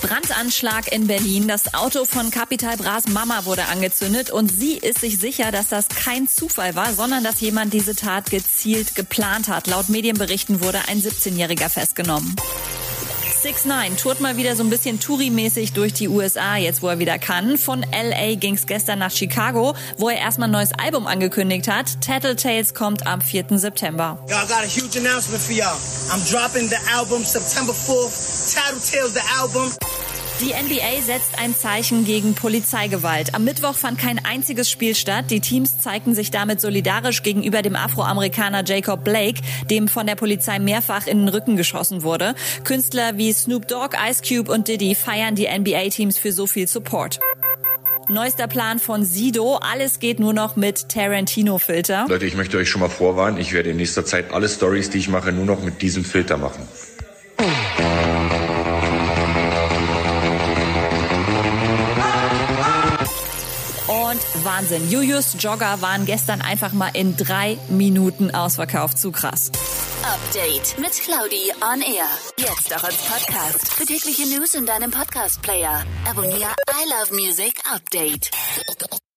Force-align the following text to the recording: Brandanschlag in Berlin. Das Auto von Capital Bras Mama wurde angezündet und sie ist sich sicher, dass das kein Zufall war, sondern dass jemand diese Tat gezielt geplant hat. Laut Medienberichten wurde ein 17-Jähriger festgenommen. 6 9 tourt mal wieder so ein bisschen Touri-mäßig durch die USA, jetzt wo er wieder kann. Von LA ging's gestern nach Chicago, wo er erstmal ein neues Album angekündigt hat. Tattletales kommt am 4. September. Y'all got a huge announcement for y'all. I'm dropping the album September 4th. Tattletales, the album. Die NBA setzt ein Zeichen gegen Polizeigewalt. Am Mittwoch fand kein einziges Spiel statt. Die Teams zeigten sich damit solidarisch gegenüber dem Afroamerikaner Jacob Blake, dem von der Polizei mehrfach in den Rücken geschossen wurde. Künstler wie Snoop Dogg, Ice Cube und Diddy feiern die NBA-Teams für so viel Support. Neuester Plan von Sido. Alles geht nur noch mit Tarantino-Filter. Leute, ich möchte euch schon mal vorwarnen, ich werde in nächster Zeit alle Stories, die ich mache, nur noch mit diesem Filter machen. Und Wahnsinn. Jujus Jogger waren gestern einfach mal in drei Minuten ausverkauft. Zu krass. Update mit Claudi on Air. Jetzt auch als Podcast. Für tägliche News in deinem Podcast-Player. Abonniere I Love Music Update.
Brandanschlag 0.00 0.92
in 0.92 1.06
Berlin. 1.06 1.48
Das 1.48 1.74
Auto 1.74 2.04
von 2.04 2.30
Capital 2.30 2.76
Bras 2.76 3.08
Mama 3.08 3.44
wurde 3.44 3.66
angezündet 3.66 4.30
und 4.30 4.50
sie 4.50 4.76
ist 4.78 5.00
sich 5.00 5.18
sicher, 5.18 5.50
dass 5.52 5.68
das 5.68 5.88
kein 5.88 6.28
Zufall 6.28 6.74
war, 6.74 6.92
sondern 6.92 7.24
dass 7.24 7.40
jemand 7.40 7.72
diese 7.72 7.94
Tat 7.94 8.30
gezielt 8.30 8.94
geplant 8.94 9.48
hat. 9.48 9.66
Laut 9.66 9.88
Medienberichten 9.88 10.62
wurde 10.62 10.80
ein 10.88 11.00
17-Jähriger 11.00 11.68
festgenommen. 11.68 12.36
6 13.52 13.66
9 13.66 13.96
tourt 13.98 14.20
mal 14.20 14.38
wieder 14.38 14.56
so 14.56 14.62
ein 14.62 14.70
bisschen 14.70 14.98
Touri-mäßig 14.98 15.74
durch 15.74 15.92
die 15.92 16.08
USA, 16.08 16.56
jetzt 16.56 16.80
wo 16.82 16.88
er 16.88 16.98
wieder 16.98 17.18
kann. 17.18 17.58
Von 17.58 17.82
LA 17.82 18.36
ging's 18.36 18.64
gestern 18.66 18.98
nach 19.00 19.10
Chicago, 19.10 19.74
wo 19.98 20.08
er 20.08 20.16
erstmal 20.16 20.48
ein 20.48 20.52
neues 20.52 20.70
Album 20.72 21.06
angekündigt 21.06 21.68
hat. 21.68 22.00
Tattletales 22.00 22.72
kommt 22.72 23.06
am 23.06 23.20
4. 23.20 23.58
September. 23.58 24.18
Y'all 24.26 24.46
got 24.46 24.62
a 24.62 24.66
huge 24.66 24.96
announcement 24.96 25.42
for 25.42 25.52
y'all. 25.52 25.76
I'm 26.10 26.22
dropping 26.30 26.70
the 26.70 26.78
album 26.90 27.24
September 27.24 27.74
4th. 27.74 28.54
Tattletales, 28.54 29.12
the 29.12 29.22
album. 29.38 29.91
Die 30.40 30.52
NBA 30.52 31.02
setzt 31.02 31.38
ein 31.38 31.54
Zeichen 31.54 32.04
gegen 32.04 32.34
Polizeigewalt. 32.34 33.34
Am 33.34 33.44
Mittwoch 33.44 33.74
fand 33.74 33.98
kein 33.98 34.24
einziges 34.24 34.70
Spiel 34.70 34.96
statt. 34.96 35.26
Die 35.30 35.40
Teams 35.40 35.80
zeigten 35.80 36.14
sich 36.14 36.32
damit 36.32 36.60
solidarisch 36.60 37.22
gegenüber 37.22 37.62
dem 37.62 37.76
Afroamerikaner 37.76 38.64
Jacob 38.64 39.04
Blake, 39.04 39.40
dem 39.70 39.86
von 39.86 40.06
der 40.06 40.16
Polizei 40.16 40.58
mehrfach 40.58 41.06
in 41.06 41.18
den 41.18 41.28
Rücken 41.28 41.56
geschossen 41.56 42.02
wurde. 42.02 42.34
Künstler 42.64 43.18
wie 43.18 43.32
Snoop 43.32 43.68
Dogg, 43.68 43.96
Ice 44.08 44.22
Cube 44.26 44.50
und 44.50 44.66
Diddy 44.66 44.96
feiern 44.96 45.36
die 45.36 45.46
NBA-Teams 45.46 46.18
für 46.18 46.32
so 46.32 46.48
viel 46.48 46.66
Support. 46.66 47.20
Neuester 48.08 48.48
Plan 48.48 48.80
von 48.80 49.04
Sido. 49.04 49.56
Alles 49.56 50.00
geht 50.00 50.18
nur 50.18 50.32
noch 50.32 50.56
mit 50.56 50.88
Tarantino-Filter. 50.88 52.06
Leute, 52.08 52.26
ich 52.26 52.34
möchte 52.34 52.58
euch 52.58 52.68
schon 52.68 52.80
mal 52.80 52.88
vorwarnen, 52.88 53.38
ich 53.38 53.52
werde 53.52 53.70
in 53.70 53.76
nächster 53.76 54.04
Zeit 54.04 54.32
alle 54.32 54.48
Stories, 54.48 54.90
die 54.90 54.98
ich 54.98 55.08
mache, 55.08 55.30
nur 55.30 55.46
noch 55.46 55.62
mit 55.62 55.82
diesem 55.82 56.04
Filter 56.04 56.36
machen. 56.36 56.66
Und 64.12 64.44
Wahnsinn. 64.44 64.90
Jujus 64.90 65.36
Jogger 65.38 65.80
waren 65.80 66.04
gestern 66.04 66.42
einfach 66.42 66.74
mal 66.74 66.90
in 66.92 67.16
drei 67.16 67.56
Minuten 67.70 68.34
ausverkauft. 68.34 68.98
Zu 68.98 69.10
krass. 69.10 69.50
Update 70.02 70.78
mit 70.78 70.92
Claudi 70.92 71.50
on 71.62 71.80
Air. 71.80 72.08
Jetzt 72.36 72.76
auch 72.76 72.84
als 72.84 72.96
Podcast. 72.96 73.72
Für 73.72 73.86
tägliche 73.86 74.26
News 74.26 74.54
in 74.54 74.66
deinem 74.66 74.90
Podcast-Player. 74.90 75.86
Abonniere 76.10 76.54
I 76.68 76.90
Love 76.90 77.14
Music 77.14 77.54
Update. 77.72 78.30